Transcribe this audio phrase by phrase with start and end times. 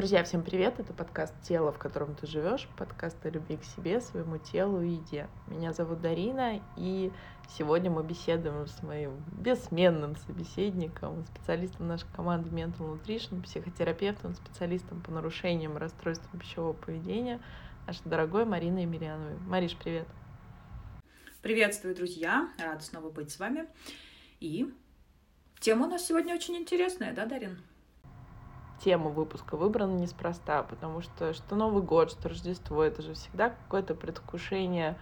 [0.00, 0.80] Друзья, всем привет!
[0.80, 4.92] Это подкаст «Тело, в котором ты живешь», подкаст о любви к себе, своему телу и
[4.92, 5.28] еде.
[5.46, 7.12] Меня зовут Дарина, и
[7.50, 15.10] сегодня мы беседуем с моим бессменным собеседником, специалистом нашей команды Mental Nutrition, психотерапевтом, специалистом по
[15.10, 17.38] нарушениям и расстройствам пищевого поведения,
[17.86, 19.36] нашей дорогой Мариной Емельяновой.
[19.40, 20.08] Мариш, привет!
[21.42, 22.48] Приветствую, друзья!
[22.58, 23.66] Рада снова быть с вами.
[24.40, 24.72] И
[25.58, 27.58] тема у нас сегодня очень интересная, да, Дарин?
[28.82, 33.94] Тема выпуска выбрана неспроста, потому что что Новый год, что Рождество, это же всегда какое-то
[33.94, 34.98] предвкушение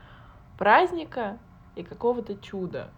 [0.58, 1.38] праздника
[1.76, 2.90] и какого-то чуда.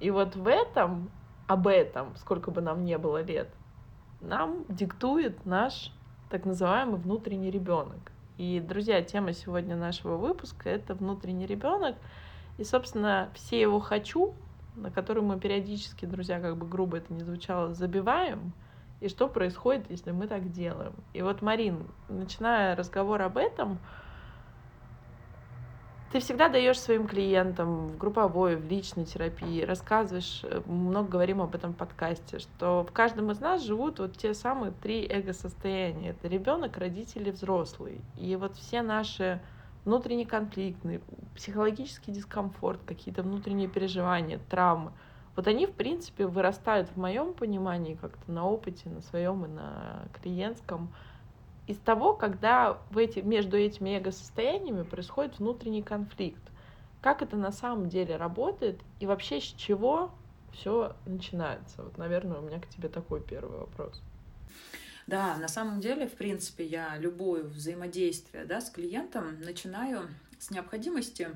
[0.00, 1.10] И вот в этом,
[1.46, 3.48] об этом, сколько бы нам не было лет,
[4.20, 5.92] нам диктует наш
[6.30, 8.12] так называемый внутренний ребенок.
[8.38, 11.96] И, друзья, тема сегодня нашего выпуска— это внутренний ребенок.
[12.56, 14.34] И, собственно, все его «хочу»,
[14.74, 18.52] на который мы периодически, друзья, как бы грубо это не звучало, забиваем—
[19.04, 20.94] и что происходит, если мы так делаем.
[21.12, 23.78] И вот, Марин, начиная разговор об этом,
[26.10, 31.54] ты всегда даешь своим клиентам в групповой, в личной терапии, рассказываешь, э, много говорим об
[31.54, 36.10] этом подкасте, что в каждом из нас живут вот те самые три эго-состояния.
[36.10, 38.00] Это ребенок, родители, взрослый.
[38.16, 39.42] И вот все наши
[39.84, 41.02] внутренние конфликты,
[41.36, 44.92] психологический дискомфорт, какие-то внутренние переживания, травмы—
[45.36, 50.06] вот они, в принципе, вырастают в моем понимании как-то на опыте, на своем и на
[50.22, 50.92] клиентском,
[51.66, 56.42] из того, когда в эти, между этими эго-состояниями происходит внутренний конфликт.
[57.00, 60.10] Как это на самом деле работает и вообще с чего
[60.52, 61.82] все начинается?
[61.82, 64.00] Вот, наверное, у меня к тебе такой первый вопрос.
[65.06, 71.28] Да, на самом деле, в принципе, я любое взаимодействие да, с клиентом начинаю с необходимости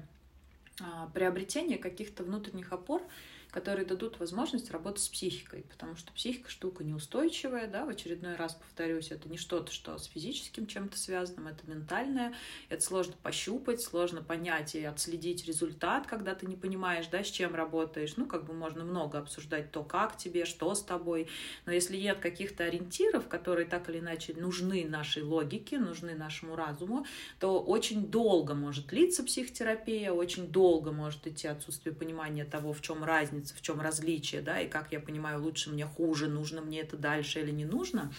[0.81, 3.03] а, приобретения каких-то внутренних опор,
[3.51, 8.55] которые дадут возможность работать с психикой, потому что психика штука неустойчивая, да, в очередной раз
[8.55, 12.35] повторюсь, это не что-то, что с физическим чем-то связанным, это ментальное,
[12.69, 17.55] это сложно пощупать, сложно понять и отследить результат, когда ты не понимаешь, да, с чем
[17.55, 21.29] работаешь, ну, как бы можно много обсуждать то, как тебе, что с тобой,
[21.65, 27.07] но если нет каких-то ориентиров, которые так или иначе нужны нашей логике, нужны нашему разуму,
[27.41, 33.05] то очень долго может длиться психотерапия, очень долго может идти отсутствие понимания того, в чем
[33.05, 36.81] разница разница, в чем различие, да, и как я понимаю, лучше мне, хуже, нужно мне
[36.81, 38.13] это дальше или не нужно.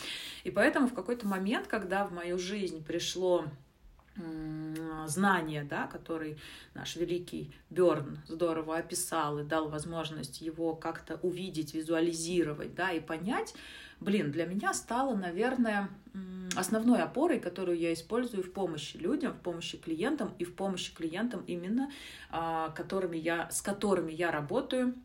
[0.44, 3.46] И поэтому в какой-то момент, когда в мою жизнь пришло
[5.08, 6.38] знание, да, который
[6.74, 13.56] наш великий Берн здорово описал и дал возможность его как-то увидеть, визуализировать, да, и понять,
[14.02, 15.90] блин, для меня стало, наверное,
[16.56, 21.44] основной опорой, которую я использую в помощи людям, в помощи клиентам и в помощи клиентам
[21.48, 21.90] именно,
[22.30, 24.96] а, которыми я, с которыми я работаю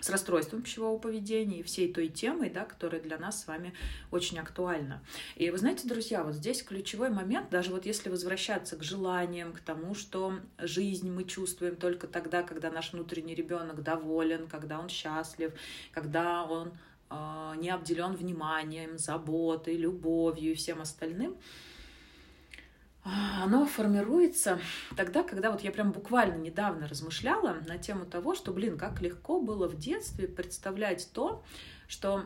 [0.00, 3.72] с расстройством пищевого поведения и всей той темой, да, которая для нас с вами
[4.10, 5.02] очень актуальна.
[5.36, 9.60] И вы знаете, друзья, вот здесь ключевой момент, даже вот если возвращаться к желаниям, к
[9.60, 15.52] тому, что жизнь мы чувствуем только тогда, когда наш внутренний ребенок доволен, когда он счастлив,
[15.92, 16.72] когда он
[17.10, 21.36] э, не обделен вниманием, заботой, любовью и всем остальным,
[23.04, 24.58] оно формируется
[24.96, 29.40] тогда, когда вот я прям буквально недавно размышляла на тему того, что, блин, как легко
[29.40, 31.44] было в детстве представлять то,
[31.86, 32.24] что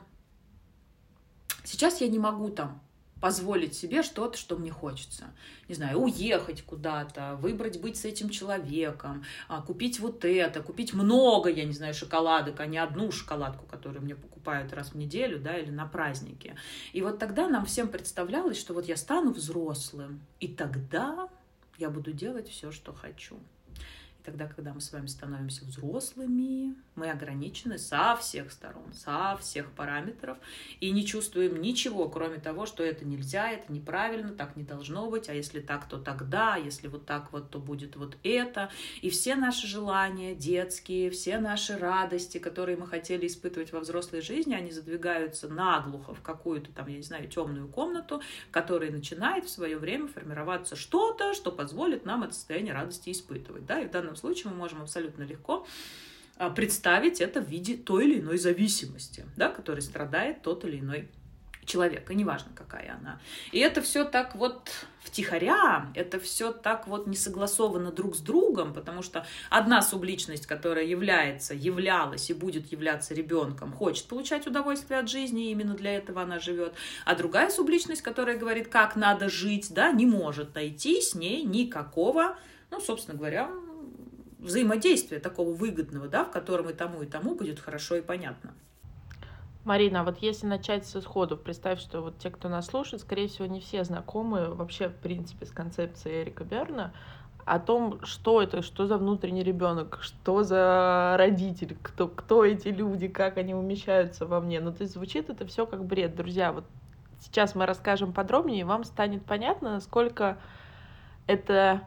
[1.65, 2.81] сейчас я не могу там
[3.21, 5.25] позволить себе что-то, что мне хочется.
[5.69, 11.51] Не знаю, уехать куда-то, выбрать быть с этим человеком, а, купить вот это, купить много,
[11.51, 15.57] я не знаю, шоколадок, а не одну шоколадку, которую мне покупают раз в неделю, да,
[15.57, 16.55] или на праздники.
[16.93, 21.28] И вот тогда нам всем представлялось, что вот я стану взрослым, и тогда
[21.78, 23.39] я буду делать все, что хочу.
[24.28, 30.37] Тогда, когда мы с вами становимся взрослыми, мы ограничены со всех сторон, со всех параметров
[30.81, 35.30] и не чувствуем ничего, кроме того, что это нельзя, это неправильно, так не должно быть,
[35.30, 38.71] а если так, то тогда, а если вот так вот, то будет вот это.
[39.01, 44.54] И все наши желания детские, все наши радости, которые мы хотели испытывать во взрослой жизни,
[44.54, 49.48] они задвигаются наглухо в какую-то там, я не знаю, темную комнату, в которой начинает в
[49.48, 53.65] свое время формироваться что-то, что позволит нам это состояние радости испытывать.
[53.65, 53.80] Да?
[53.80, 55.66] И в данном случае мы можем абсолютно легко
[56.36, 61.09] а, представить это в виде той или иной зависимости, да, которой страдает тот или иной
[61.68, 63.20] человек, и неважно, какая она.
[63.53, 64.70] И это все так вот
[65.00, 70.84] втихаря, это все так вот не согласовано друг с другом, потому что одна субличность, которая
[70.84, 76.22] является, являлась и будет являться ребенком, хочет получать удовольствие от жизни, и именно для этого
[76.22, 76.74] она живет,
[77.04, 82.36] а другая субличность, которая говорит, как надо жить, да, не может найти с ней никакого,
[82.70, 83.50] ну, собственно говоря,
[84.39, 88.55] взаимодействия такого выгодного, да, в котором и тому, и тому будет хорошо и понятно.
[89.65, 93.47] Марина, вот если начать с исходов, представь, что вот те, кто нас слушает, скорее всего,
[93.47, 96.95] не все знакомы вообще, в принципе, с концепцией Эрика Берна,
[97.45, 103.09] о том, что это, что за внутренний ребенок, что за родитель, кто, кто эти люди,
[103.09, 104.61] как они умещаются во мне.
[104.61, 106.15] Ну, то есть звучит это все как бред.
[106.15, 106.65] Друзья, вот
[107.21, 110.39] сейчас мы расскажем подробнее, и вам станет понятно, насколько
[111.27, 111.83] это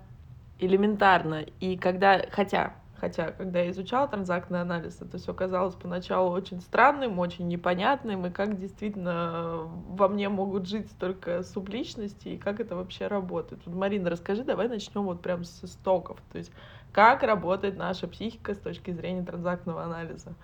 [0.62, 1.46] элементарно.
[1.60, 7.18] И когда, хотя Хотя, когда я изучала транзактный анализ, это все казалось поначалу очень странным,
[7.18, 13.08] очень непонятным, и как действительно во мне могут жить столько субличностей, и как это вообще
[13.08, 13.64] работает.
[13.66, 16.20] Вот, Марина, расскажи, давай начнем вот прям с истоков.
[16.32, 16.52] То есть,
[16.92, 20.36] как работает наша психика с точки зрения транзактного анализа.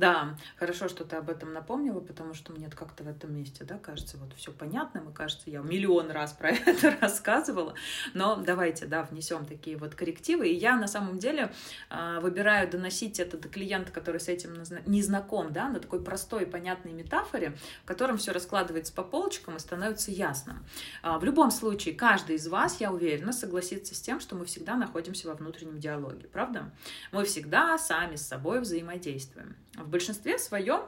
[0.00, 3.76] Да, хорошо, что ты об этом напомнила, потому что мне как-то в этом месте, да,
[3.76, 7.74] кажется, вот все понятно, и кажется, я миллион раз про это рассказывала,
[8.14, 11.52] но давайте, да, внесем такие вот коррективы, и я на самом деле
[11.90, 14.54] э, выбираю доносить это до клиента, который с этим
[14.86, 19.58] не знаком, да, на такой простой, понятной метафоре, в котором все раскладывается по полочкам и
[19.58, 20.64] становится ясным.
[21.02, 24.76] Э, в любом случае, каждый из вас, я уверена, согласится с тем, что мы всегда
[24.76, 26.72] находимся во внутреннем диалоге, правда?
[27.12, 29.56] Мы всегда сами с собой взаимодействуем.
[29.76, 30.82] В большинстве своем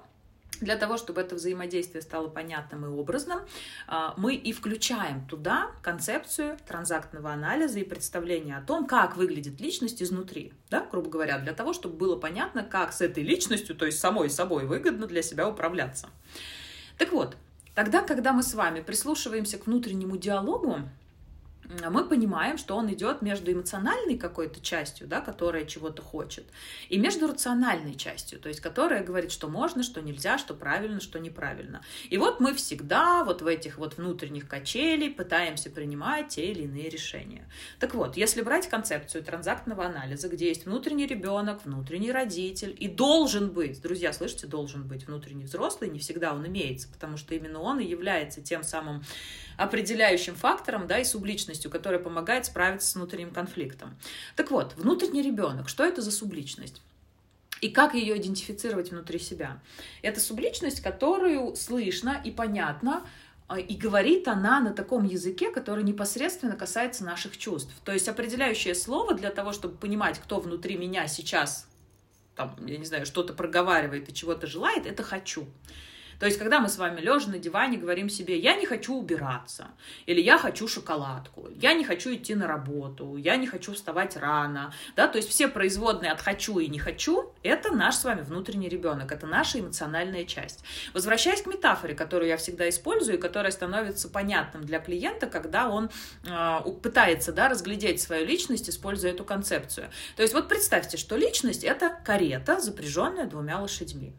[0.60, 3.40] для того, чтобы это взаимодействие стало понятным и образным,
[3.88, 10.02] а, мы и включаем туда концепцию транзактного анализа и представление о том, как выглядит личность
[10.02, 13.98] изнутри, да, грубо говоря, для того, чтобы было понятно, как с этой личностью, то есть
[13.98, 16.08] самой собой, выгодно для себя управляться.
[16.96, 17.36] Так вот,
[17.74, 20.78] тогда, когда мы с вами прислушиваемся к внутреннему диалогу,
[21.90, 26.44] мы понимаем, что он идет между эмоциональной какой-то частью, да, которая чего-то хочет,
[26.88, 31.18] и между рациональной частью, то есть которая говорит, что можно, что нельзя, что правильно, что
[31.18, 31.82] неправильно.
[32.10, 36.88] И вот мы всегда вот в этих вот внутренних качелей пытаемся принимать те или иные
[36.88, 37.48] решения.
[37.78, 43.50] Так вот, если брать концепцию транзактного анализа, где есть внутренний ребенок, внутренний родитель, и должен
[43.50, 47.80] быть, друзья, слышите, должен быть внутренний взрослый, не всегда он имеется, потому что именно он
[47.80, 49.02] и является тем самым
[49.56, 53.96] определяющим фактором, да, и субличностью, которая помогает справиться с внутренним конфликтом.
[54.36, 56.82] Так вот, внутренний ребенок, что это за субличность?
[57.60, 59.60] И как ее идентифицировать внутри себя?
[60.02, 63.06] Это субличность, которую слышно и понятно,
[63.46, 67.72] а, и говорит она на таком языке, который непосредственно касается наших чувств.
[67.84, 71.68] То есть определяющее слово для того, чтобы понимать, кто внутри меня сейчас,
[72.34, 75.46] там, я не знаю, что-то проговаривает и чего-то желает, это «хочу».
[76.22, 79.72] То есть, когда мы с вами лежа на диване говорим себе, я не хочу убираться,
[80.06, 84.72] или я хочу шоколадку, я не хочу идти на работу, я не хочу вставать рано,
[84.94, 88.68] да, то есть все производные от хочу и не хочу, это наш с вами внутренний
[88.68, 90.62] ребенок, это наша эмоциональная часть.
[90.94, 95.90] Возвращаясь к метафоре, которую я всегда использую, и которая становится понятным для клиента, когда он
[96.24, 99.90] э, пытается, да, разглядеть свою личность, используя эту концепцию.
[100.14, 104.14] То есть вот представьте, что личность— это карета, запряженная двумя лошадьми.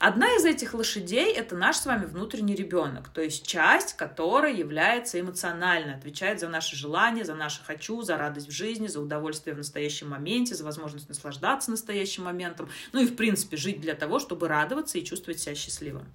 [0.00, 5.20] Одна из этих лошадей— это наш с вами внутренний ребенок, то есть часть, которая является
[5.20, 9.58] эмоциональной, отвечает за наши желания, за наше «хочу», за радость в жизни, за удовольствие в
[9.58, 14.48] настоящем моменте, за возможность наслаждаться настоящим моментом, ну и, в принципе, жить для того, чтобы
[14.48, 16.06] радоваться и чувствовать себя счастливым.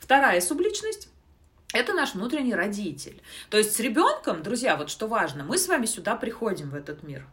[0.00, 1.08] Вторая субличность
[1.72, 3.22] это наш внутренний родитель.
[3.48, 7.02] То есть с ребенком, друзья, вот что важно, мы с вами сюда приходим в этот
[7.04, 7.24] мир.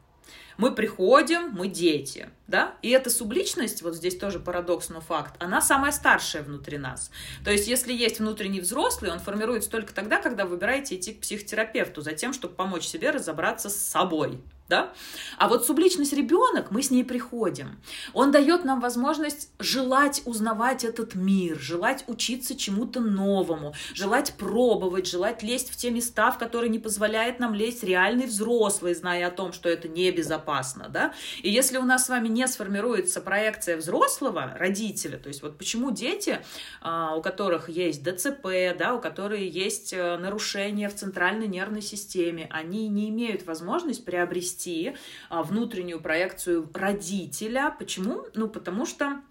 [0.58, 5.62] Мы приходим, мы дети, да, и эта субличность, вот здесь тоже парадокс, но факт, она
[5.62, 7.12] самая старшая внутри нас.
[7.46, 11.22] То есть, если есть внутренний взрослый, он формируется только тогда, когда вы выбираете идти к
[11.22, 14.94] психотерапевту, за тем, чтобы помочь себе разобраться с собой, да?
[15.38, 17.80] А вот субличность ребенок, мы с ней приходим.
[18.14, 25.44] Он дает нам возможность желать узнавать этот мир, желать учиться чему-то новому, желать пробовать, желать
[25.44, 29.54] лезть в те места, в которые не позволяет нам лезть реальный взрослый, зная о том,
[29.54, 31.14] что это небезопасно, да?
[31.42, 35.92] И если у нас с вами не сформируется проекция взрослого родителя, то есть вот почему
[35.92, 36.40] дети,
[36.82, 42.48] а, у которых есть ДЦП, да, у которых есть э, нарушения в центральной нервной системе,
[42.52, 44.96] они не имеют возможность приобрести вести
[45.30, 47.74] а, внутреннюю проекцию родителя.
[47.78, 48.26] Почему?
[48.34, 49.22] Ну, потому что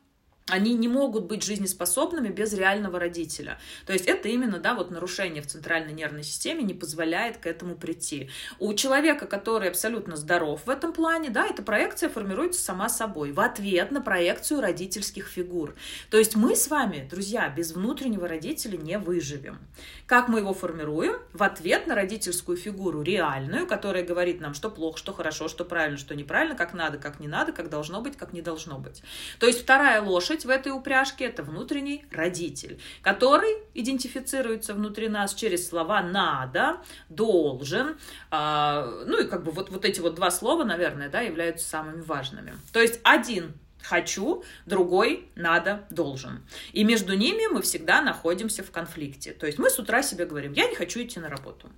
[0.48, 3.58] они не могут быть жизнеспособными без реального родителя.
[3.84, 7.74] То есть это именно, да, вот нарушение в центральной нервной системе не позволяет к этому
[7.74, 8.30] прийти.
[8.60, 13.40] У человека, который абсолютно здоров в этом плане, да, эта проекция формируется сама собой в
[13.40, 15.74] ответ на проекцию родительских фигур.
[16.10, 19.58] То есть мы с вами, друзья, без внутреннего родителя не выживем.
[20.06, 21.16] Как мы его формируем?
[21.32, 25.98] В ответ на родительскую фигуру реальную, которая говорит нам, что плохо, что хорошо, что правильно,
[25.98, 29.02] что неправильно, как надо, как не надо, как должно быть, как не должно быть.
[29.40, 35.34] То есть вторая лошадь лошадь в этой упряжке– это внутренний родитель, который идентифицируется внутри нас
[35.34, 36.78] через слова «надо»,
[37.08, 37.96] «должен»,
[38.30, 42.02] э, ну и как бы вот, вот эти вот два слова, наверное, да, являются самыми
[42.02, 42.54] важными.
[42.72, 46.40] То есть один Хочу, другой надо, должен.
[46.72, 49.32] И между ними мы всегда находимся в конфликте.
[49.32, 51.70] То есть мы с утра себе говорим, я не хочу идти на работу.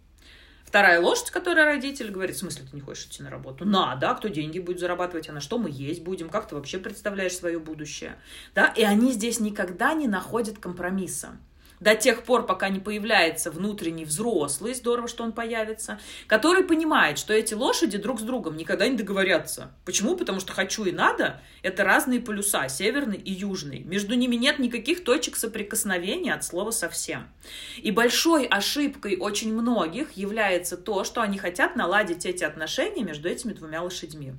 [0.69, 3.65] Вторая лошадь, которая родитель говорит, в смысле ты не хочешь идти на работу?
[3.65, 7.35] Надо, кто деньги будет зарабатывать, а на что мы есть будем, как ты вообще представляешь
[7.35, 8.17] свое будущее?
[8.55, 8.67] Да?
[8.77, 11.39] И они здесь никогда не находят компромисса
[11.81, 17.33] до тех пор, пока не появляется внутренний взрослый, здорово, что он появится, который понимает, что
[17.33, 19.73] эти лошади друг с другом никогда не договорятся.
[19.85, 20.17] Почему?
[20.17, 23.81] Потому что хочу и надо– это разные полюса, северный и южный.
[23.81, 27.29] Между ними нет никаких точек соприкосновения от слова совсем.
[27.77, 33.53] И большой ошибкой очень многих является то, что они хотят наладить эти отношения между этими
[33.53, 34.35] двумя лошадьми.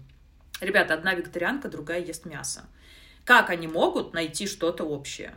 [0.59, 2.65] Ребята, одна вегетарианка, другая ест мясо.
[3.23, 5.35] Как они могут найти что-то общее?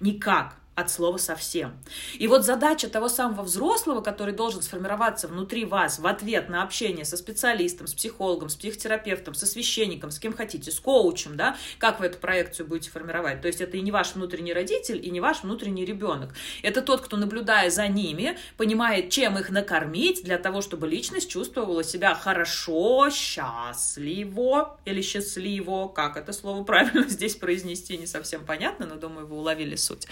[0.00, 1.76] Никак от слова совсем.
[2.18, 7.04] И вот задача того самого взрослого, который должен сформироваться внутри вас в ответ на общение
[7.04, 12.00] со специалистом, с психологом, с психотерапевтом, со священником, с кем хотите, с коучем, да, как
[12.00, 13.42] вы эту проекцию будете формировать.
[13.42, 16.30] То есть это и не ваш внутренний родитель, и не ваш внутренний ребенок.
[16.62, 21.84] Это тот, кто, наблюдая за ними, понимает, чем их накормить для того, чтобы личность чувствовала
[21.84, 28.96] себя хорошо, счастливо или счастливо, как это слово правильно здесь произнести, не совсем понятно, но
[28.96, 30.06] думаю, вы уловили суть.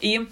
[0.00, 0.28] И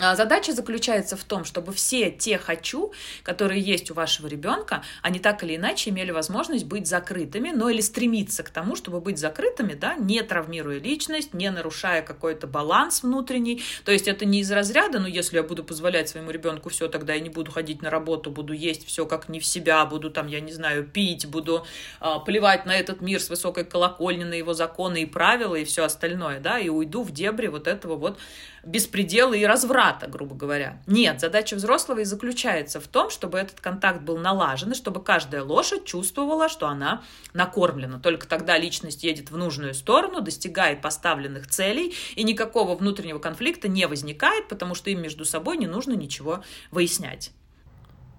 [0.00, 5.18] а, Задача заключается в том, чтобы все те «хочу», которые есть у вашего ребенка, они
[5.18, 9.74] так или иначе имели возможность быть закрытыми, но или стремиться к тому, чтобы быть закрытыми,
[9.74, 13.62] да, не травмируя личность, не нарушая какой-то баланс внутренний.
[13.84, 17.12] То есть это не из разряда, ну, если я буду позволять своему ребенку все, тогда
[17.12, 20.26] я не буду ходить на работу, буду есть все как не в себя, буду там,
[20.26, 21.66] я не знаю, пить, буду
[22.00, 25.84] э, плевать на этот мир с высокой колокольни, на его законы и правила и все
[25.84, 28.18] остальное, да, и уйду в дебри вот этого вот
[28.64, 30.80] беспредела и разврата, грубо говоря.
[30.86, 35.42] Нет, задача взрослого и заключается в том, чтобы этот контакт был налажен, и чтобы каждая
[35.42, 37.02] лошадь чувствовала, что она
[37.34, 37.98] накормлена.
[37.98, 43.86] Только тогда личность едет в нужную сторону, достигает поставленных целей, и никакого внутреннего конфликта не
[43.86, 47.32] возникает, потому что им между собой не нужно ничего выяснять.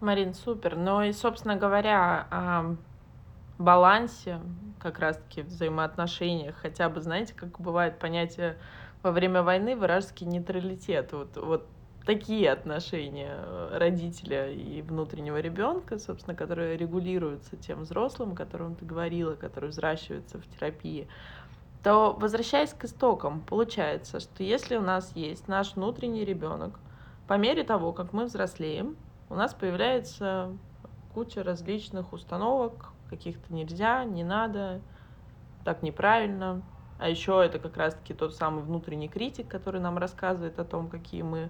[0.02, 0.76] Марин, супер.
[0.76, 2.76] Ну и, собственно говоря, о
[3.58, 4.42] балансе,
[4.82, 8.58] как раз-таки взаимоотношениях, хотя бы, знаете, как бывает понятие
[9.04, 11.12] во время войны вражеский нейтралитет.
[11.12, 11.68] Вот, вот
[12.06, 18.86] такие отношения э, родителя и внутреннего ребенка, собственно, которые регулируются тем взрослым, о котором ты
[18.86, 21.08] говорила, который взращивается в терапии,
[21.84, 26.80] то, возвращаясь к истокам, получается, что если у нас есть наш внутренний ребенок,
[27.28, 28.96] по мере того, как мы взрослеем,
[29.30, 30.56] у нас появляется
[31.14, 34.82] куча различных установок, каких-то нельзя, не надо,
[35.66, 36.62] так неправильно,
[37.00, 41.22] а еще это как раз-таки тот самый внутренний критик, который нам рассказывает о том, какие
[41.22, 41.50] мы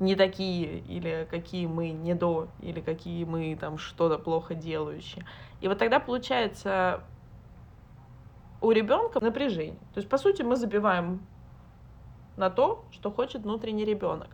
[0.00, 5.24] не такие, или какие мы не до, или какие мы там что-то плохо делающие.
[5.60, 7.02] И вот тогда получается
[8.60, 9.78] у ребенка напряжение.
[9.94, 11.20] То есть, по сути, мы забиваем
[12.36, 14.28] на то, что хочет внутренний ребенок.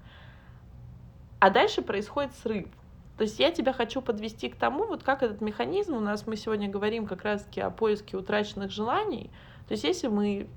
[1.41, 2.69] А дальше происходит срыв.
[3.19, 6.37] То есть я тебя хочу подвести к тому, вот как этот механизм, у нас мы
[6.37, 9.31] сегодня говорим как раз-таки о поиске утраченных желаний,
[9.69, 10.49] то есть если мы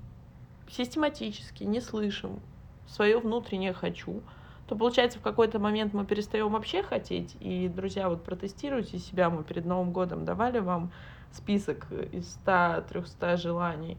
[0.70, 2.40] систематически не слышим
[2.88, 4.22] свое внутреннее «хочу»,
[4.68, 7.36] то получается в какой-то момент мы перестаем вообще хотеть.
[7.40, 9.32] И, друзья, вот протестируйте себя.
[9.32, 10.92] Мы перед Новым годом давали вам
[11.32, 13.98] список из 100-300 желаний.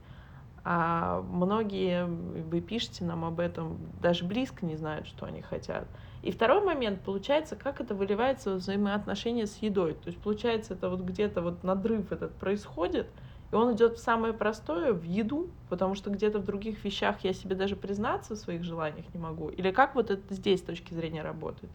[0.62, 5.88] А многие, вы пишете нам об этом, даже близко не знают, что они хотят.
[6.22, 9.94] И второй момент, получается, как это выливается в взаимоотношения с едой.
[9.94, 13.08] То есть, получается, это вот где-то вот надрыв этот происходит–
[13.50, 17.32] и он идет в самое простое, в еду, потому что где-то в других вещах я
[17.32, 19.48] себе даже признаться в своих желаниях не могу.
[19.48, 21.72] Или как вот это здесь с точки зрения работает?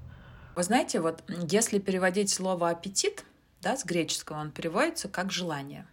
[0.55, 3.25] Вы знаете, вот если переводить слово аппетит,
[3.61, 5.85] да, с греческого он переводится как желание.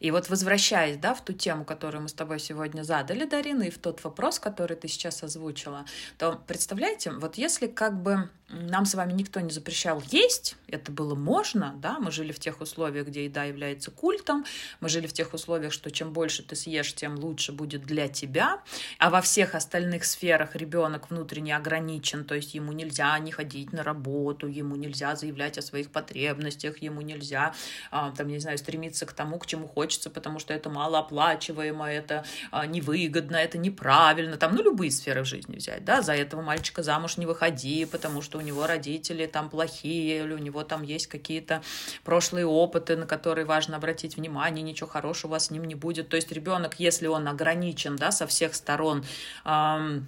[0.00, 3.70] И вот возвращаясь, да, в ту тему, которую мы с тобой сегодня задали, Дарина, и
[3.70, 5.86] в тот вопрос, который ты сейчас озвучила,
[6.18, 11.14] то представляете, вот если как бы нам с вами никто не запрещал есть, это было
[11.14, 14.44] можно, да, мы жили в тех условиях, где еда является культом,
[14.80, 18.60] мы жили в тех условиях, что чем больше ты съешь, тем лучше будет для тебя,
[18.98, 23.82] а во всех остальных сферах ребенок внутренне ограничен, то есть ему нельзя не ходить на
[23.82, 27.54] работу, ему нельзя заявлять о своих потребностях, ему нельзя,
[27.90, 32.24] а, там, не знаю, стремиться к тому, к чему хочется, потому что это малооплачиваемо, это
[32.50, 37.16] а, невыгодно, это неправильно, там, ну, любые сферы жизни взять, да, за этого мальчика замуж
[37.16, 41.62] не выходи, потому что у него родители там плохие, или у него там есть какие-то
[42.04, 46.08] прошлые опыты, на которые важно обратить внимание, ничего хорошего с ним не будет.
[46.08, 49.04] То есть ребенок, если он ограничен, да, со всех сторон,
[49.44, 50.06] эм,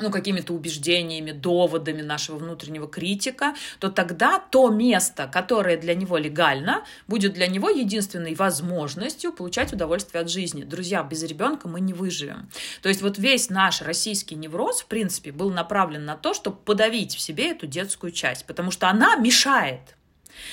[0.00, 6.84] ну, какими-то убеждениями, доводами нашего внутреннего критика, то тогда то место, которое для него легально,
[7.08, 10.64] будет для него единственной возможностью получать удовольствие от жизни.
[10.64, 12.48] Друзья, без ребенка мы не выживем.
[12.80, 17.14] То есть вот весь наш российский невроз, в принципе, был направлен на то, чтобы подавить
[17.14, 19.96] в себе эту детскую часть, потому что она мешает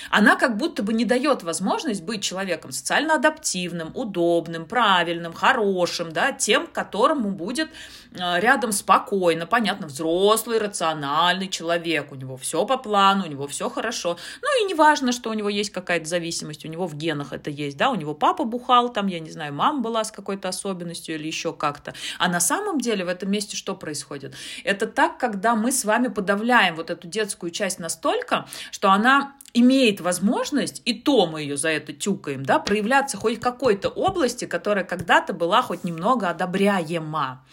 [0.09, 6.31] она как будто бы не дает возможность быть человеком социально адаптивным, удобным, правильным, хорошим, да,
[6.31, 7.69] тем, которому будет
[8.11, 13.69] э, рядом спокойно, понятно, взрослый, рациональный человек, у него все по плану, у него все
[13.69, 14.17] хорошо.
[14.41, 17.49] Ну и не важно, что у него есть какая-то зависимость, у него в генах это
[17.49, 21.15] есть, да, у него папа бухал, там, я не знаю, мама была с какой-то особенностью
[21.15, 21.93] или еще как-то.
[22.17, 24.35] А на самом деле в этом месте что происходит?
[24.63, 30.01] Это так, когда мы с вами подавляем вот эту детскую часть настолько, что она имеет
[30.01, 34.83] возможность, и то мы ее за это тюкаем, да, проявляться хоть в какой-то области, которая
[34.83, 37.43] когда-то была хоть немного одобряема.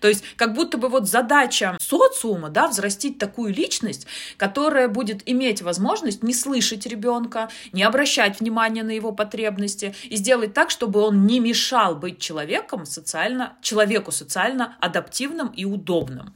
[0.00, 5.62] То есть как будто бы вот задача социума, да, взрастить такую личность, которая будет иметь
[5.62, 11.26] возможность не слышать ребенка, не обращать внимания на его потребности и сделать так, чтобы он
[11.26, 16.34] не мешал быть человеком социально, человеку социально адаптивным и удобным.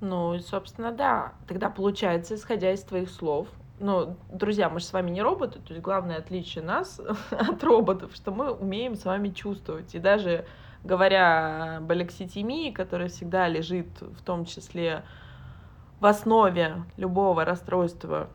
[0.00, 1.32] Ну, собственно, да.
[1.48, 5.72] Тогда получается, исходя из твоих слов, ну, друзья, мы же с вами не роботы, то
[5.72, 9.94] есть главное отличие нас от роботов, что мы умеем с вами чувствовать.
[9.94, 10.46] И даже
[10.84, 15.04] говоря об алекситимии, которая всегда лежит в том числе
[16.00, 18.28] в основе любого расстройства,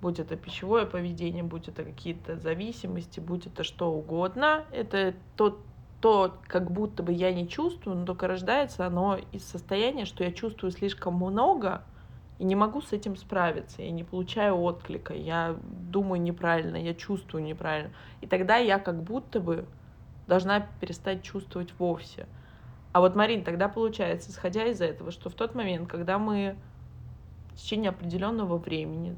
[0.00, 5.58] будь это пищевое поведение, будь это какие-то зависимости, будь это что угодно, это тот
[6.00, 10.32] то, как будто бы я не чувствую, но только рождается оно из состояния, что я
[10.32, 11.84] чувствую слишком много,
[12.42, 17.44] и не могу с этим справиться, я не получаю отклика, я думаю неправильно, я чувствую
[17.44, 17.92] неправильно.
[18.20, 19.64] И тогда я как будто бы
[20.26, 22.26] должна перестать чувствовать вовсе.
[22.90, 26.56] А вот, Марин, тогда получается, исходя из этого, что в тот момент, когда мы
[27.52, 29.16] в течение определенного времени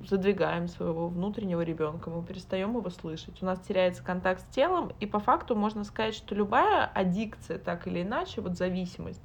[0.00, 5.04] задвигаем своего внутреннего ребенка, мы перестаем его слышать, у нас теряется контакт с телом, и
[5.04, 9.20] по факту можно сказать, что любая аддикция, так или иначе, вот зависимость,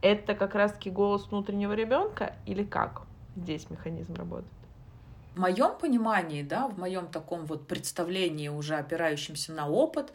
[0.00, 3.02] это как раз-таки голос внутреннего ребенка или как
[3.36, 4.52] здесь механизм работает?
[5.34, 10.12] В моем понимании, да, в моем таком вот представлении, уже опирающемся на опыт,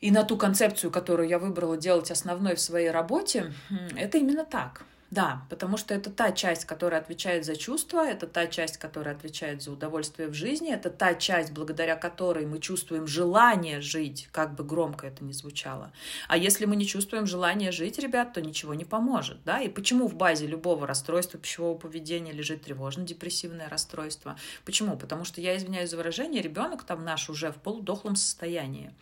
[0.00, 3.52] и на ту концепцию, которую я выбрала делать основной в своей работе,
[3.96, 4.84] это именно так.
[5.10, 9.62] Да, потому что это та часть, которая отвечает за чувства, это та часть, которая отвечает
[9.62, 14.64] за удовольствие в жизни, это та часть, благодаря которой мы чувствуем желание жить, как бы
[14.64, 15.92] громко это ни звучало.
[16.28, 19.60] А если мы не чувствуем желания жить, ребят, то ничего не поможет, да?
[19.62, 24.36] И почему в базе любого расстройства пищевого поведения лежит тревожно-депрессивное расстройство?
[24.66, 24.98] Почему?
[24.98, 28.92] Потому что, я извиняюсь за выражение, ребенок там наш уже в полудохлом состоянии.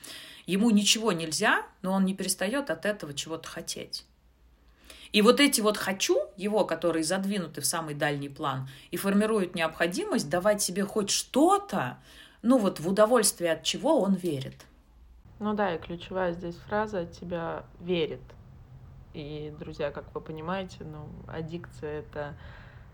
[0.47, 4.05] Ему ничего нельзя, но он не перестает от этого чего-то хотеть.
[5.17, 10.29] И вот эти вот «хочу» его, которые задвинуты в самый дальний план и формируют необходимость
[10.29, 11.97] давать себе хоть что-то,
[12.43, 14.67] ну вот в удовольствие от чего он верит.
[15.39, 18.21] Ну да, и ключевая здесь фраза от тебя верит.
[19.15, 22.35] И, друзья, как вы понимаете, ну, аддикция— это,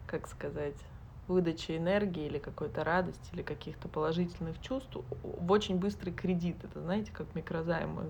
[0.07, 0.77] как сказать,
[1.33, 6.57] выдача энергии или какой-то радости или каких-то положительных чувств в очень быстрый кредит.
[6.63, 8.05] Это, знаете, как микрозаймы.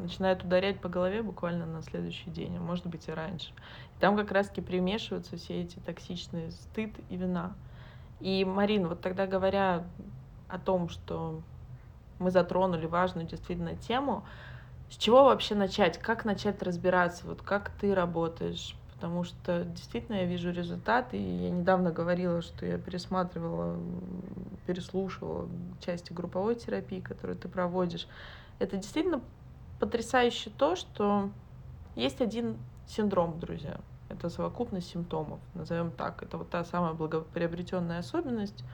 [0.00, 3.52] Начинают ударять по голове буквально на следующий день, а может быть и раньше.
[3.96, 7.54] И там как раз-таки примешиваются все эти токсичные стыд и вина.
[8.20, 9.84] И, Марин, вот тогда говоря
[10.48, 11.42] о том, что
[12.18, 14.24] мы затронули важную действительно тему,
[14.88, 15.98] с чего вообще начать?
[15.98, 17.26] Как начать разбираться?
[17.26, 18.76] Вот как ты работаешь?
[19.02, 21.16] Потому что действительно я вижу результаты.
[21.16, 23.76] И я недавно говорила, что я пересматривала,
[24.64, 25.48] переслушивала
[25.80, 28.06] части групповой терапии, которую ты проводишь.
[28.60, 29.20] Это действительно
[29.80, 31.30] потрясающе то, что
[31.96, 33.80] есть один синдром, друзья.
[34.08, 36.22] Это совокупность симптомов, назовем так.
[36.22, 38.64] Это вот та самая благоприобретенная особенность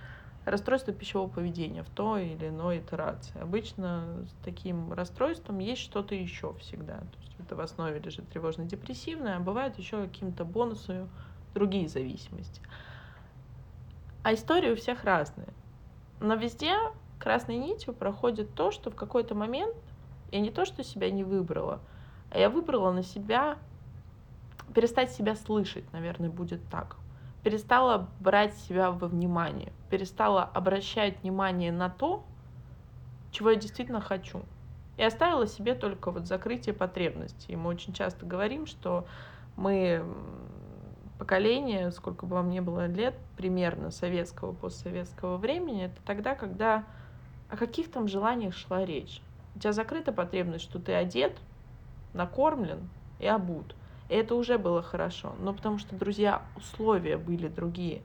[0.51, 3.39] расстройства пищевого поведения в той или иной итерации.
[3.41, 6.99] Обычно с таким расстройством есть что-то еще всегда.
[6.99, 11.09] То есть это в основе лежит тревожно-депрессивное, а бывает еще каким-то бонусом
[11.55, 12.61] другие зависимости.
[14.23, 15.49] А истории у всех разные.
[16.21, 16.75] Но везде
[17.19, 19.77] красной нитью проходит то, что в какой-то момент
[20.31, 21.81] я не то, что себя не выбрала,
[22.31, 23.59] а я выбрала на себя
[24.75, 26.97] перестать себя слышать, наверное, будет так.
[27.49, 32.23] Перестала брать себя во внимание, перестала обращать внимание на то,
[33.31, 34.43] чего я действительно хочу
[34.99, 37.57] и оставила себе только вот закрытие потребностей.
[37.57, 39.07] Мы очень часто говорим, что
[39.57, 40.05] мы
[41.19, 46.85] поколение, сколько бы вам ни было лет, примерно советского, постсоветского времени, это тогда, когда
[47.49, 49.23] о каких там желаниях шла речь.
[49.55, 51.39] У тебя закрыта потребность, что ты одет,
[52.13, 53.75] накормлен и обут.
[54.09, 55.35] И это уже было хорошо.
[55.41, 58.03] Но потому что, друзья, условия были другие.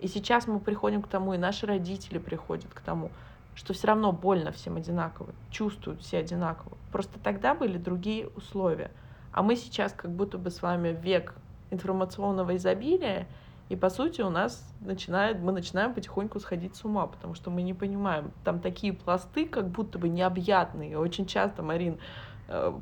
[0.00, 3.10] И сейчас мы приходим к тому, и наши родители приходят к тому,
[3.54, 6.76] что все равно больно всем одинаково, чувствуют все одинаково.
[6.92, 8.90] Просто тогда были другие условия.
[9.32, 11.34] А мы сейчас как будто бы с вами век
[11.70, 13.26] информационного изобилия,
[13.68, 17.62] и по сути у нас начинает, мы начинаем потихоньку сходить с ума, потому что мы
[17.62, 20.98] не понимаем, там такие пласты, как будто бы необъятные.
[20.98, 21.98] Очень часто, Марин,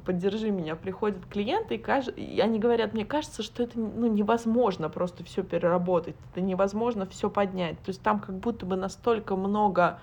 [0.05, 2.09] поддержи меня, приходят клиенты, и, каж...
[2.17, 7.31] и они говорят, мне кажется, что это ну, невозможно просто все переработать, это невозможно все
[7.31, 7.79] поднять.
[7.79, 10.01] То есть там как будто бы настолько много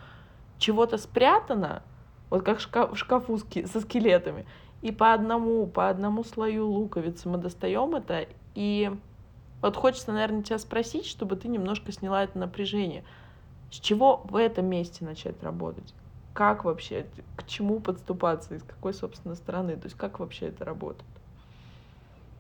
[0.58, 1.84] чего-то спрятано,
[2.30, 4.46] вот как в шкафу со скелетами,
[4.82, 8.92] и по одному, по одному слою луковицы мы достаем это, и
[9.62, 13.04] вот хочется, наверное, тебя спросить, чтобы ты немножко сняла это напряжение.
[13.72, 15.94] С чего в этом месте начать работать?
[16.34, 19.76] Как вообще, к чему подступаться, из какой, собственно, стороны?
[19.76, 21.10] То есть как вообще это работает?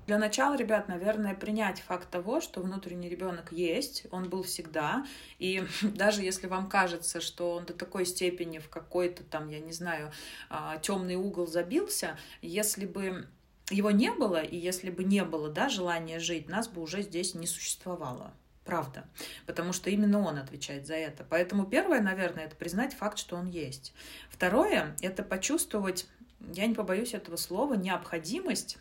[0.09, 5.05] Для начала, ребят, наверное, принять факт того, что внутренний ребенок есть, он был всегда,
[5.37, 9.71] и даже если вам кажется, что он до такой степени в какой-то там, я не
[9.71, 10.11] знаю,
[10.49, 13.27] а, темный угол забился, если бы
[13.69, 17.35] его не было, и если бы не было да, желания жить, нас бы уже здесь
[17.35, 18.33] не существовало.
[18.69, 19.03] Правда.
[19.47, 21.25] Потому что именно он отвечает за это.
[21.27, 23.93] Поэтому первое, наверное, это признать факт, что он есть.
[24.29, 26.05] Второе, это почувствовать,
[26.53, 28.77] я не побоюсь этого слова, необходимость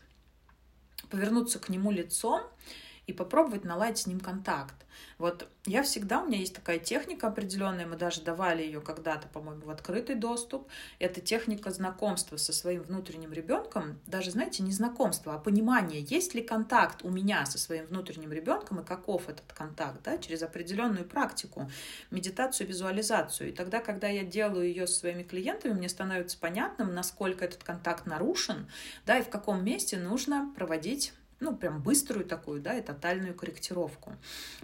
[1.09, 2.42] повернуться к нему лицом
[3.08, 4.74] и попробовать наладить с ним контакт.
[5.16, 9.62] Вот я всегда, у меня есть такая техника определенная, мы даже давали ее когда-то, по-моему,
[9.64, 10.68] в открытый доступ.
[10.98, 13.98] Это техника знакомства со своим внутренним ребенком.
[14.06, 18.80] Даже, знаете, не знакомство, а понимание, есть ли контакт у меня со своим внутренним ребенком
[18.80, 21.70] и каков этот контакт, да, через определенную практику,
[22.10, 23.48] медитацию, визуализацию.
[23.48, 28.04] И тогда, когда я делаю ее со своими клиентами, мне становится понятным, насколько этот контакт
[28.04, 28.68] нарушен,
[29.06, 34.16] да, и в каком месте нужно проводить ну, прям быструю такую, да, и тотальную корректировку.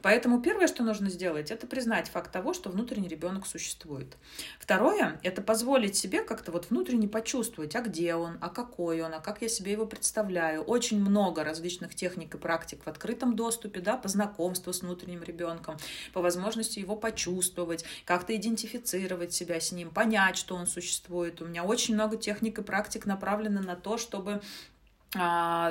[0.03, 4.17] Поэтому первое, что нужно сделать, это признать факт того, что внутренний ребенок существует.
[4.59, 9.21] Второе, это позволить себе как-то вот внутренне почувствовать, а где он, а какой он, а
[9.21, 10.63] как я себе его представляю.
[10.63, 15.77] Очень много различных техник и практик в открытом доступе, да, по знакомству с внутренним ребенком,
[16.13, 21.41] по возможности его почувствовать, как-то идентифицировать себя с ним, понять, что он существует.
[21.41, 24.43] У меня очень много техник и практик направлены на то, чтобы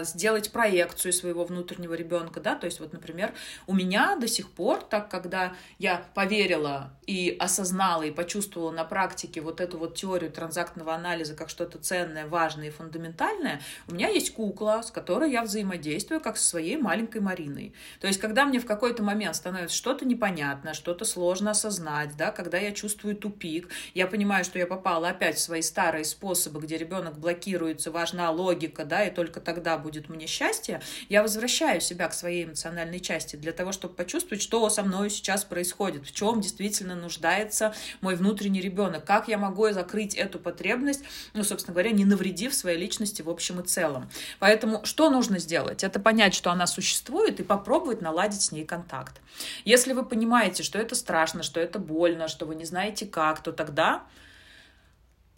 [0.03, 3.33] сделать проекцию своего внутреннего ребенка, да, то есть вот, например,
[3.67, 9.41] у меня до сих пор, так, когда я поверила и осознала и почувствовала на практике
[9.41, 14.33] вот эту вот теорию транзактного анализа как что-то ценное, важное и фундаментальное, у меня есть
[14.33, 17.73] кукла, с которой я взаимодействую как со своей маленькой Мариной.
[17.99, 22.57] То есть, когда мне в какой-то момент становится что-то непонятно, что-то сложно осознать, да, когда
[22.57, 27.17] я чувствую тупик, я понимаю, что я попала опять в свои старые способы, где ребенок
[27.17, 32.13] блокируется, важна логика, да, и только только тогда будет мне счастье, я возвращаю себя к
[32.13, 36.95] своей эмоциональной части для того, чтобы почувствовать, что со мной сейчас происходит, в чем действительно
[36.95, 42.53] нуждается мой внутренний ребенок, как я могу закрыть эту потребность, ну, собственно говоря, не навредив
[42.53, 44.09] своей личности в общем и целом.
[44.39, 45.83] Поэтому что нужно сделать?
[45.83, 49.19] Это понять, что она существует, и попробовать наладить с ней контакт.
[49.65, 53.51] Если вы понимаете, что это страшно, что это больно, что вы не знаете как, то
[53.51, 54.03] тогда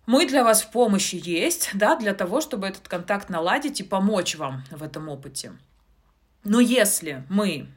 [0.05, 4.35] мы для вас в помощи есть, да, для того, чтобы этот контакт наладить и помочь
[4.35, 5.53] вам в этом опыте.
[6.43, 7.67] Но если мы,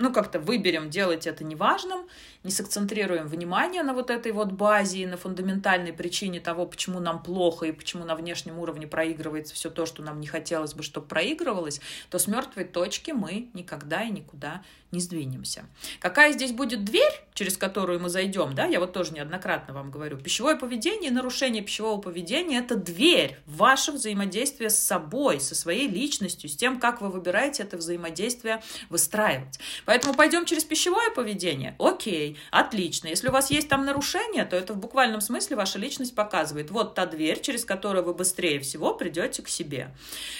[0.00, 2.08] ну, как-то выберем делать это неважным,
[2.42, 7.22] не сакцентрируем внимание на вот этой вот базе и на фундаментальной причине того, почему нам
[7.22, 11.06] плохо и почему на внешнем уровне проигрывается все то, что нам не хотелось бы, чтобы
[11.06, 15.66] проигрывалось, то с мертвой точки мы никогда и никуда не сдвинемся.
[16.00, 20.16] Какая здесь будет дверь, через которую мы зайдем, да, я вот тоже неоднократно вам говорю,
[20.16, 25.88] пищевое поведение и нарушение пищевого поведения– это дверь в ваше взаимодействие с собой, со своей
[25.88, 29.60] личностью, с тем, как вы выбираете это взаимодействие выстраивать.
[29.90, 31.74] Поэтому пойдем через пищевое поведение.
[31.80, 33.08] Окей, отлично.
[33.08, 36.70] Если у вас есть там нарушение, то это в буквальном смысле ваша личность показывает.
[36.70, 39.92] Вот та дверь, через которую вы быстрее всего придете к себе.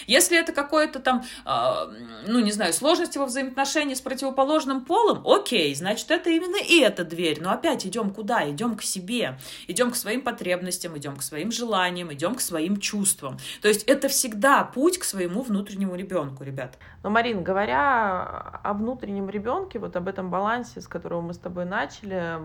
[0.07, 5.75] Если это какое-то там, э, ну, не знаю, сложности во взаимоотношении с противоположным полом, окей,
[5.75, 7.41] значит, это именно и эта дверь.
[7.41, 8.49] Но опять идем куда?
[8.49, 9.37] Идем к себе,
[9.67, 13.37] идем к своим потребностям, идем к своим желаниям, идем к своим чувствам.
[13.61, 16.77] То есть это всегда путь к своему внутреннему ребенку, ребят.
[17.03, 21.65] Но, Марин, говоря о внутреннем ребенке, вот об этом балансе, с которого мы с тобой
[21.65, 22.39] начали,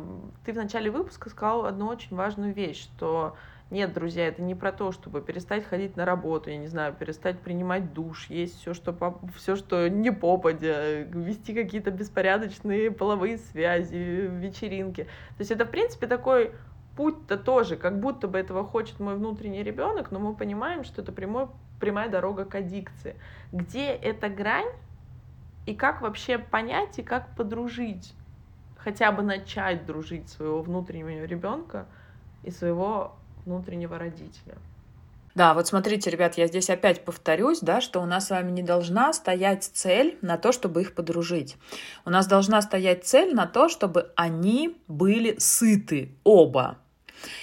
[0.45, 3.37] ты в начале выпуска сказал одну очень важную вещь, что
[3.71, 7.41] нет, друзья, это не про то, чтобы перестать ходить на работу, я не знаю, перестать
[7.41, 9.19] принимать душ, есть все, что, по...
[9.37, 15.05] все, что не попадя, вести какие-то беспорядочные половые связи, вечеринки.
[15.05, 16.53] То есть это, в принципе, такой
[16.97, 21.11] путь-то тоже, как будто бы этого хочет мой внутренний ребенок, но мы понимаем, что это
[21.11, 21.49] прямой
[21.81, 23.17] прямая дорога к аддикции.
[23.53, 24.69] Где эта грань
[25.66, 28.14] и как вообще понять и как подружить,
[28.79, 31.87] хотя бы начать дружить своего внутреннего ребенка
[32.44, 34.57] и своего внутреннего родителя.
[35.35, 38.62] Да, вот смотрите, ребят, я здесь опять повторюсь, да, что у нас с вами не
[38.62, 41.59] должна стоять цель на то, чтобы их подружить.
[42.07, 46.79] У нас должна стоять цель на то, чтобы они были сыты оба.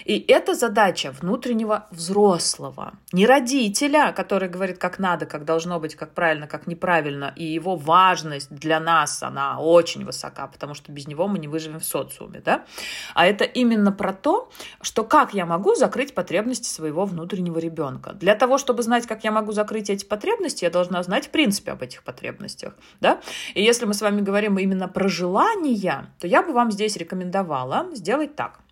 [0.06, 6.14] И это задача внутреннего взрослого, не родителя, который говорит, как надо, как должно быть, как
[6.14, 7.34] правильно, как неправильно.
[7.36, 11.80] И его важность для нас, она очень высока, потому что без него мы не выживем
[11.80, 12.42] в социуме.
[12.44, 12.66] Да?
[13.14, 14.50] А это именно про то,
[14.82, 18.14] что как я могу закрыть потребности своего внутреннего ребенка.
[18.14, 21.72] Для того, чтобы знать, как я могу закрыть эти потребности, я должна знать в принципе
[21.72, 22.74] об этих потребностях.
[23.00, 23.22] Да?
[23.54, 27.88] И если мы с вами говорим именно про желания, то я бы вам здесь рекомендовала
[27.94, 28.63] сделать так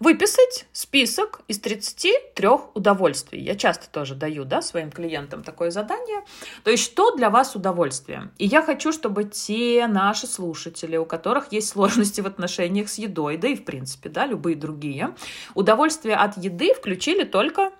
[0.00, 3.40] выписать список из 33 удовольствий.
[3.40, 6.24] Я часто тоже даю да, своим клиентам такое задание.
[6.64, 8.30] То есть, что для вас удовольствие?
[8.38, 13.36] И я хочу, чтобы те наши слушатели, у которых есть сложности в отношениях с едой,
[13.36, 15.14] да и в принципе, да, любые другие,
[15.54, 17.70] удовольствие от еды включили только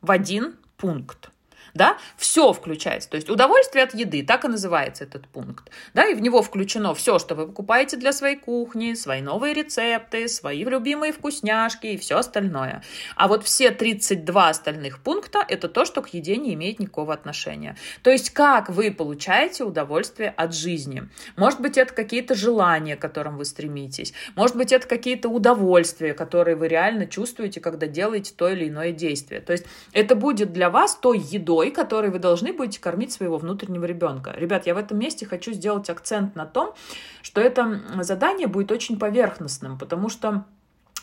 [0.00, 1.30] в один пункт
[1.74, 3.10] да, все включается.
[3.10, 6.94] То есть удовольствие от еды, так и называется этот пункт, да, и в него включено
[6.94, 12.18] все, что вы покупаете для своей кухни, свои новые рецепты, свои любимые вкусняшки и все
[12.18, 12.82] остальное.
[13.16, 17.76] А вот все 32 остальных пункта– это то, что к еде не имеет никакого отношения.
[18.02, 21.08] То есть как вы получаете удовольствие от жизни.
[21.36, 24.12] Может быть, это какие-то желания, к которым вы стремитесь.
[24.36, 29.40] Может быть, это какие-то удовольствия, которые вы реально чувствуете, когда делаете то или иное действие.
[29.40, 33.38] То есть это будет для вас той едой, едой, которой вы должны будете кормить своего
[33.38, 34.32] внутреннего ребенка.
[34.36, 36.74] Ребят, я в этом месте хочу сделать акцент на том,
[37.22, 40.44] что это задание будет очень поверхностным, потому что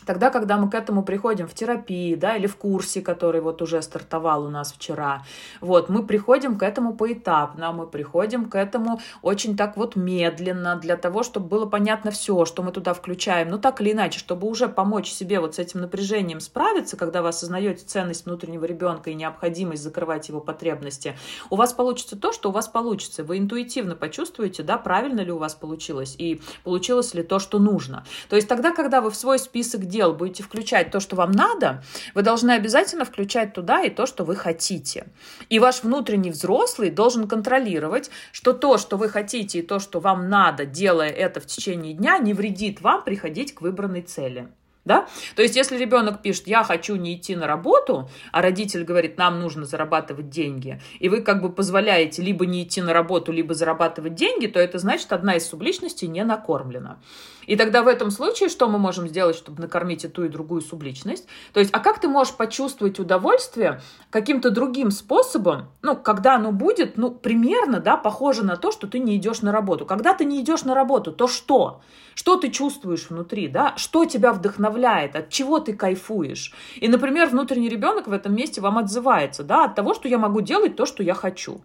[0.06, 3.82] Тогда, когда мы к этому приходим в терапии, да, или в курсе, который вот уже
[3.82, 5.22] стартовал у нас вчера,
[5.60, 10.96] вот, мы приходим к этому поэтапно, мы приходим к этому очень так вот медленно, для
[10.96, 14.68] того, чтобы было понятно все, что мы туда включаем, ну так или иначе, чтобы уже
[14.68, 19.82] помочь себе вот с этим напряжением справиться, когда вы осознаете ценность внутреннего ребенка и необходимость
[19.82, 21.16] закрывать его потребности,
[21.50, 23.24] у вас получится то, что у вас получится.
[23.24, 28.04] Вы интуитивно почувствуете, да, правильно ли у вас получилось и получилось ли то, что нужно.
[28.28, 31.84] То есть тогда, когда вы в свой список дел будете включать то, что вам надо,
[32.14, 35.06] вы должны обязательно включать туда и то, что вы хотите.
[35.48, 40.28] И ваш внутренний взрослый должен контролировать, что то, что вы хотите и то, что вам
[40.28, 44.48] надо, делая это в течение дня, не вредит вам приходить к выбранной цели.
[44.84, 45.06] Да?
[45.36, 49.38] То есть, если ребенок пишет, я хочу не идти на работу, а родитель говорит, нам
[49.38, 54.16] нужно зарабатывать деньги, и вы как бы позволяете либо не идти на работу, либо зарабатывать
[54.16, 56.98] деньги, то это значит, одна из субличностей не накормлена.
[57.46, 60.60] И тогда в этом случае что мы можем сделать, чтобы накормить и ту, и другую
[60.60, 61.26] субличность?
[61.52, 66.96] То есть, а как ты можешь почувствовать удовольствие каким-то другим способом, ну, когда оно будет,
[66.96, 69.86] ну, примерно, да, похоже на то, что ты не идешь на работу.
[69.86, 71.80] Когда ты не идешь на работу, то что?
[72.14, 73.74] Что ты чувствуешь внутри, да?
[73.76, 75.16] Что тебя вдохновляет?
[75.16, 76.52] От чего ты кайфуешь?
[76.76, 80.40] И, например, внутренний ребенок в этом месте вам отзывается, да, от того, что я могу
[80.40, 81.62] делать то, что я хочу.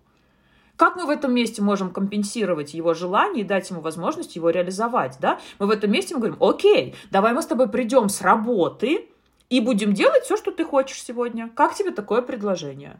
[0.77, 5.17] Как мы в этом месте можем компенсировать его желание и дать ему возможность его реализовать,
[5.19, 5.39] да?
[5.57, 9.09] Мы в этом месте мы говорим, окей, давай мы с тобой придем с работы
[9.49, 11.49] и будем делать все, что ты хочешь сегодня.
[11.55, 12.99] Как тебе такое предложение?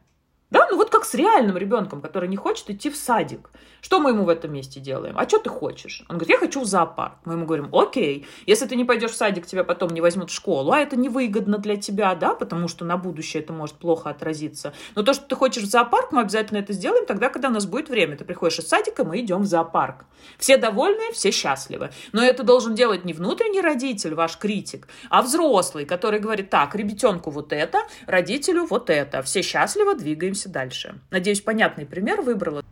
[0.50, 3.50] Да, ну вот как с реальным ребенком, который не хочет идти в садик.
[3.82, 5.18] Что мы ему в этом месте делаем?
[5.18, 6.04] А что ты хочешь?
[6.08, 7.18] Он говорит, я хочу в зоопарк.
[7.26, 10.34] Мы ему говорим, окей, если ты не пойдешь в садик, тебя потом не возьмут в
[10.34, 14.74] школу, а это невыгодно для тебя, да, потому что на будущее это может плохо отразиться.
[14.96, 17.66] Но то, что ты хочешь в зоопарк, мы обязательно это сделаем тогда, когда у нас
[17.66, 18.16] будет время.
[18.16, 20.06] Ты приходишь из садика, мы идем в зоопарк.
[20.38, 21.92] Все довольны, все счастливы.
[22.14, 27.32] Но это должен делать не внутренний родитель, ваш критик, а взрослый, который говорит, так, ребятенку
[27.32, 29.22] вот это, родителю вот это.
[29.22, 30.96] Все счастливы, двигаемся дальше.
[31.12, 32.64] Надеюсь, понятный пример выбрала.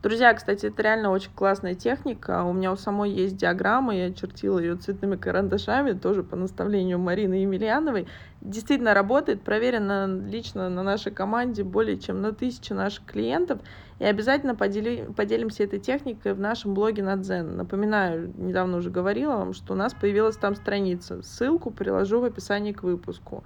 [0.00, 2.44] Друзья, кстати, это реально очень классная техника.
[2.44, 7.34] У меня у самой есть диаграмма, я чертила ее цветными карандашами, тоже по наставлению Марины
[7.34, 8.06] Емельяновой.
[8.40, 13.58] Действительно работает, проверено лично на нашей команде более чем на тысячу наших клиентов.
[13.98, 17.56] И обязательно подели, поделимся этой техникой в нашем блоге на Дзен.
[17.56, 21.22] Напоминаю, недавно уже говорила вам, что у нас появилась там страница.
[21.22, 23.42] Ссылку приложу в описании к выпуску.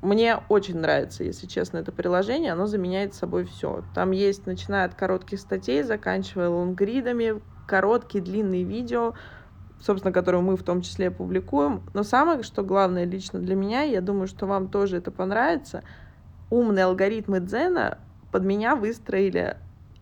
[0.00, 2.52] Мне очень нравится, если честно, это приложение.
[2.52, 3.82] Оно заменяет собой все.
[3.94, 9.14] Там есть, начиная от коротких статей, заканчивая лонгридами, короткие, длинные видео,
[9.80, 11.82] собственно, которые мы в том числе публикуем.
[11.94, 15.82] Но самое, что главное лично для меня, я думаю, что вам тоже это понравится,
[16.48, 17.98] умные алгоритмы Дзена
[18.30, 19.56] под меня выстроили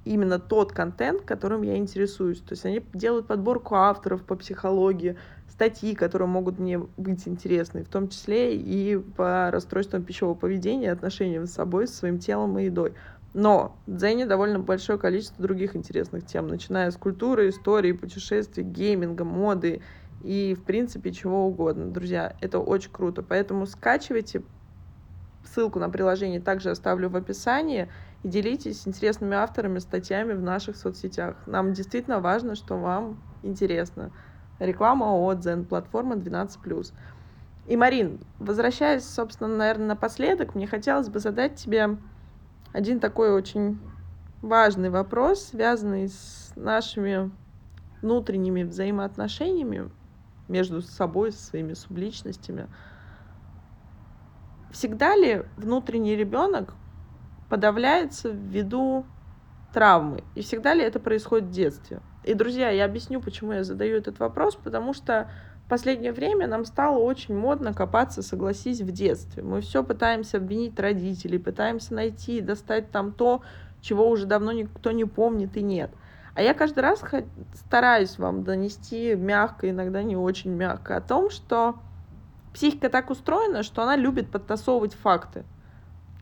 [0.06, 2.40] именно тот контент, которым я интересуюсь.
[2.40, 7.88] То есть они делают подборку авторов по психологии, статьи, которые могут мне быть интересны, в
[7.88, 12.94] том числе и по расстройствам пищевого поведения, отношениям с собой, с своим телом и едой.
[13.34, 19.24] Но в Дзене довольно большое количество других интересных тем, начиная с культуры, истории, путешествий, гейминга,
[19.24, 19.82] моды
[20.20, 21.90] и, в принципе, чего угодно.
[21.90, 23.22] Друзья, это очень круто.
[23.22, 24.42] Поэтому скачивайте.
[25.44, 27.88] Ссылку на приложение также оставлю в описании.
[28.26, 31.36] И делитесь интересными авторами, статьями в наших соцсетях.
[31.46, 34.10] Нам действительно важно, что вам интересно.
[34.58, 36.92] Реклама от Zen, платформа 12+.
[37.68, 41.98] И, Марин, возвращаясь, собственно, наверное, напоследок, мне хотелось бы задать тебе
[42.72, 43.78] один такой очень
[44.42, 47.30] важный вопрос, связанный с нашими
[48.02, 49.88] внутренними взаимоотношениями
[50.48, 52.66] между собой, со своими субличностями.
[54.72, 56.74] Всегда ли внутренний ребенок
[57.48, 59.04] подавляется ввиду
[59.72, 60.24] травмы?
[60.34, 62.00] И всегда ли это происходит в детстве?
[62.24, 65.30] И, друзья, я объясню, почему я задаю этот вопрос, потому что
[65.66, 69.42] в последнее время нам стало очень модно копаться, согласись, в детстве.
[69.42, 73.42] Мы все пытаемся обвинить родителей, пытаемся найти, достать там то,
[73.80, 75.90] чего уже давно никто не помнит и нет.
[76.34, 77.02] А я каждый раз
[77.54, 81.76] стараюсь вам донести мягко, иногда не очень мягко, о том, что
[82.52, 85.44] психика так устроена, что она любит подтасовывать факты.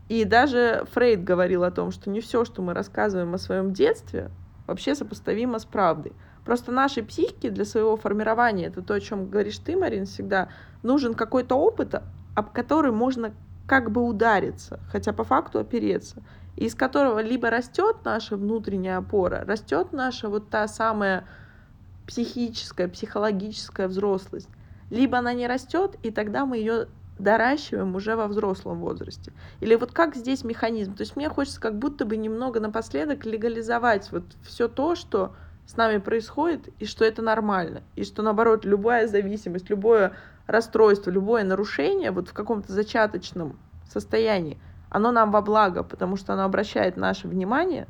[0.09, 4.31] И даже Фрейд говорил о том, что не все, что мы рассказываем о своем детстве,
[4.67, 6.13] вообще сопоставимо с правдой.
[6.45, 10.49] Просто нашей психике для своего формирования, это то, о чем говоришь ты, Марин, всегда,
[10.83, 11.95] нужен какой-то опыт,
[12.35, 13.33] об который можно
[13.67, 16.23] как бы удариться, хотя по факту опереться,
[16.57, 21.25] из которого либо растет наша внутренняя опора, растет наша вот та самая
[22.07, 24.51] психическая, психологическая взрослость,
[24.91, 26.89] либо она не растет, и тогда мы ее
[27.19, 29.33] доращиваем уже во взрослом возрасте.
[29.61, 30.95] Или вот как здесь механизм?
[30.95, 35.35] То есть мне хочется как будто бы немного напоследок легализовать вот все то, что
[35.67, 40.13] с нами происходит, и что это нормально, и что наоборот любая зависимость, любое
[40.47, 44.59] расстройство, любое нарушение вот в каком-то зачаточном состоянии,
[44.91, 47.87] оно нам во благо, потому что оно обращает наше внимание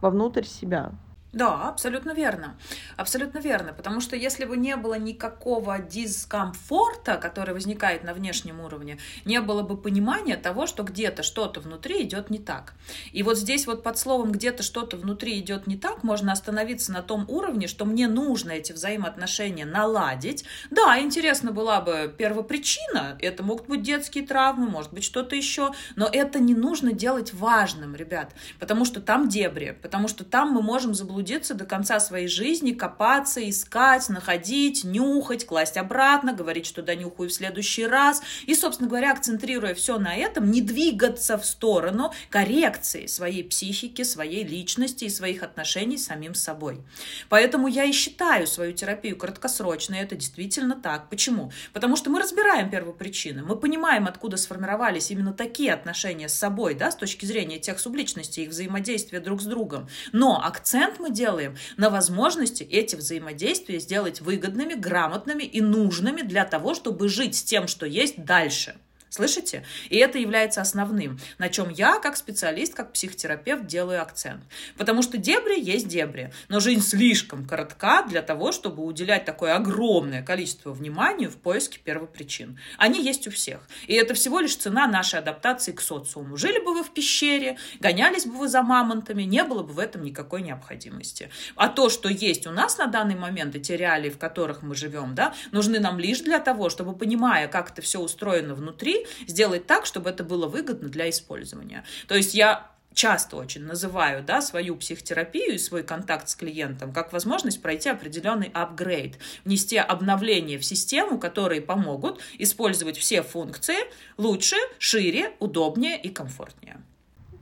[0.00, 0.92] вовнутрь себя.
[1.32, 2.56] Да, абсолютно верно.
[2.96, 3.72] Абсолютно верно.
[3.72, 9.62] Потому что если бы не было никакого дискомфорта, который возникает на внешнем уровне, не было
[9.62, 12.74] бы понимания того, что где-то что-то внутри идет не так.
[13.12, 17.02] И вот здесь вот под словом где-то что-то внутри идет не так, можно остановиться на
[17.02, 20.44] том уровне, что мне нужно эти взаимоотношения наладить.
[20.70, 23.16] Да, интересно была бы первопричина.
[23.20, 25.70] Это могут быть детские травмы, может быть что-то еще.
[25.94, 28.32] Но это не нужно делать важным, ребят.
[28.58, 32.72] Потому что там дебри, потому что там мы можем заблудиться заблудиться до конца своей жизни,
[32.72, 38.22] копаться, искать, находить, нюхать, класть обратно, говорить, что донюхаю в следующий раз.
[38.46, 44.44] И, собственно говоря, акцентрируя все на этом, не двигаться в сторону коррекции своей психики, своей
[44.44, 46.80] личности и своих отношений с самим собой.
[47.28, 49.98] Поэтому я и считаю свою терапию краткосрочной.
[49.98, 51.10] Это действительно так.
[51.10, 51.52] Почему?
[51.74, 56.90] Потому что мы разбираем первопричины, мы понимаем, откуда сформировались именно такие отношения с собой, да,
[56.90, 59.86] с точки зрения тех субличностей, их взаимодействия друг с другом.
[60.12, 66.74] Но акцент мы делаем на возможности эти взаимодействия сделать выгодными, грамотными и нужными для того,
[66.74, 68.76] чтобы жить с тем, что есть дальше.
[69.10, 69.64] Слышите?
[69.88, 74.44] И это является основным, на чем я, как специалист, как психотерапевт, делаю акцент.
[74.78, 80.22] Потому что дебри есть дебри, но жизнь слишком коротка для того, чтобы уделять такое огромное
[80.22, 82.60] количество внимания в поиске первопричин.
[82.78, 83.66] Они есть у всех.
[83.88, 86.36] И это всего лишь цена нашей адаптации к социуму.
[86.36, 90.04] Жили бы вы в пещере, гонялись бы вы за мамонтами, не было бы в этом
[90.04, 91.30] никакой необходимости.
[91.56, 94.76] А то, что есть у нас на данный момент, и те реалии, в которых мы
[94.76, 99.66] живем, да, нужны нам лишь для того, чтобы, понимая, как это все устроено внутри, сделать
[99.66, 101.84] так, чтобы это было выгодно для использования.
[102.08, 107.12] То есть я часто очень называю да, свою психотерапию и свой контакт с клиентом как
[107.12, 113.76] возможность пройти определенный апгрейд, внести обновления в систему, которые помогут использовать все функции
[114.16, 116.80] лучше, шире, удобнее и комфортнее.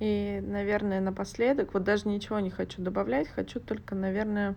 [0.01, 4.55] И, наверное, напоследок, вот даже ничего не хочу добавлять, хочу только, наверное,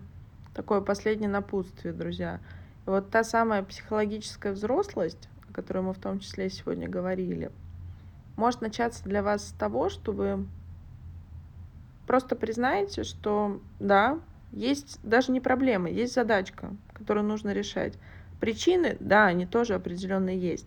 [0.54, 2.40] такое последнее напутствие, друзья.
[2.86, 7.52] вот та самая психологическая взрослость, о которой мы в том числе сегодня говорили,
[8.36, 10.46] может начаться для вас с того, что вы
[12.06, 14.18] просто признаете, что да,
[14.50, 17.94] есть даже не проблема, есть задачка, которую нужно решать.
[18.40, 20.66] Причины, да, они тоже определенные есть,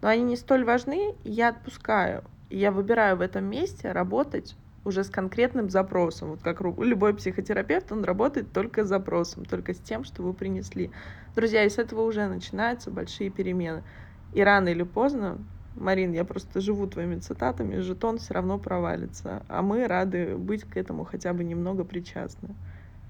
[0.00, 2.24] но они не столь важны, и я отпускаю.
[2.50, 6.30] И я выбираю в этом месте работать уже с конкретным запросом.
[6.30, 10.90] Вот как любой психотерапевт, он работает только с запросом, только с тем, что вы принесли.
[11.36, 13.84] Друзья, и с этого уже начинаются большие перемены.
[14.32, 15.38] И рано или поздно
[15.74, 20.76] Марин, я просто живу твоими цитатами, жетон все равно провалится, а мы рады быть к
[20.76, 22.54] этому хотя бы немного причастны.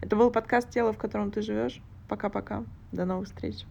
[0.01, 1.81] Это был подкаст «Тело, в котором ты живешь».
[2.09, 2.65] Пока-пока.
[2.91, 3.65] До новых встреч.